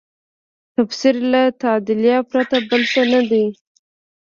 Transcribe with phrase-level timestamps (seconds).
[0.75, 3.45] تفسیر له تعدیله پرته بل څه نه دی.